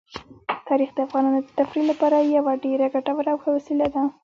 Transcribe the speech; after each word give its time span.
تاریخ 0.67 0.89
د 0.93 0.99
افغانانو 1.07 1.39
د 1.45 1.49
تفریح 1.59 1.85
لپاره 1.91 2.17
یوه 2.37 2.53
ډېره 2.65 2.85
ګټوره 2.95 3.29
او 3.31 3.37
ښه 3.43 3.49
وسیله 3.57 3.87
ده. 3.93 4.03